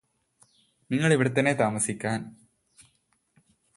നിങ്ങള് 0.91 1.13
ഇവിടെത്തന്നെ 1.13 1.53
താമസിക്കാൻ 1.53 2.19